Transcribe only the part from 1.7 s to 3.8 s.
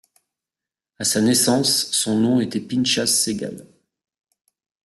son nom était Pinchas Segal.